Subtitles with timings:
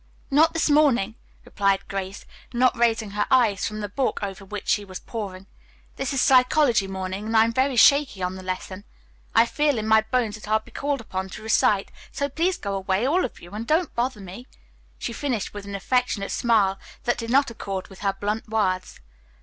[0.31, 1.13] "Not this morning,"
[1.45, 5.45] replied Grace, not raising her eyes from the book over which she was poring.
[5.95, 8.83] "This is psychology morning and I'm very shaky on the lesson.
[9.35, 12.73] I feel in my bones that I'll be called upon to recite, so please go
[12.73, 14.47] away, all of you, and don't bother me,"
[14.97, 19.01] she finished with an affectionate smile that did not accord with her blunt words.